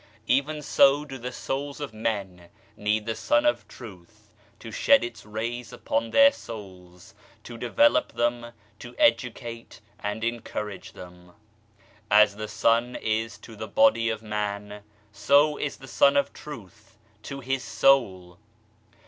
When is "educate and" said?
8.97-10.23